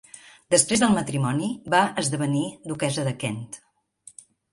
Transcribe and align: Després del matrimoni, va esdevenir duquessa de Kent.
Després 0.51 0.81
del 0.83 0.93
matrimoni, 0.99 1.49
va 1.73 1.81
esdevenir 2.03 2.41
duquessa 2.71 3.05
de 3.09 3.13
Kent. 3.25 3.45